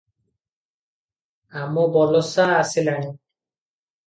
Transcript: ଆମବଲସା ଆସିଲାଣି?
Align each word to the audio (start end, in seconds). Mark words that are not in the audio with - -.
ଆମବଲସା 1.65 2.47
ଆସିଲାଣି? 2.63 3.15